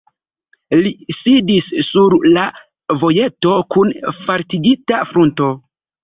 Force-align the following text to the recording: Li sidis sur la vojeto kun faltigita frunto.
Li 0.85 0.91
sidis 1.17 1.67
sur 1.89 2.15
la 2.37 2.45
vojeto 3.03 3.51
kun 3.75 3.91
faltigita 4.31 5.03
frunto. 5.11 5.51